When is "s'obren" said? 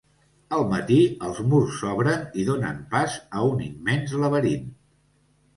1.81-2.25